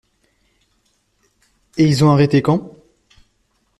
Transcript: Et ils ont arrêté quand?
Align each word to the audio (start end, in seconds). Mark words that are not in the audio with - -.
Et 1.77 1.85
ils 1.85 2.03
ont 2.03 2.09
arrêté 2.09 2.41
quand? 2.41 2.75